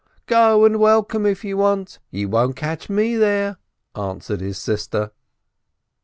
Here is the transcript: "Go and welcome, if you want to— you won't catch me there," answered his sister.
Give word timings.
"Go 0.25 0.65
and 0.65 0.79
welcome, 0.79 1.27
if 1.27 1.43
you 1.45 1.57
want 1.57 1.87
to— 1.89 1.99
you 2.19 2.27
won't 2.27 2.55
catch 2.55 2.89
me 2.89 3.15
there," 3.17 3.57
answered 3.95 4.41
his 4.41 4.57
sister. 4.57 5.11